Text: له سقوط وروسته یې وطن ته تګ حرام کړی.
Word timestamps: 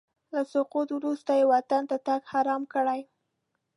له 0.33 0.41
سقوط 0.51 0.89
وروسته 0.93 1.31
یې 1.39 1.49
وطن 1.53 1.81
ته 1.89 1.97
تګ 2.07 2.21
حرام 2.31 2.61
کړی. 2.73 3.01